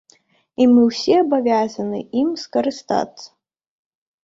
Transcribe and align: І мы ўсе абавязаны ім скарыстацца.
І 0.63 0.65
мы 0.71 0.81
ўсе 0.85 1.13
абавязаны 1.25 2.01
ім 2.23 2.33
скарыстацца. 2.47 3.27